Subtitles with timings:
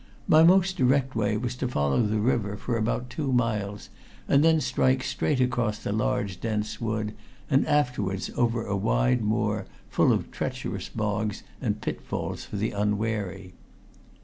[0.27, 3.89] My most direct way was to follow the river for about two miles
[4.27, 7.13] and then strike straight across the large dense wood,
[7.51, 13.53] and afterwards over a wide moor full of treacherous bogs and pitfalls for the unwary.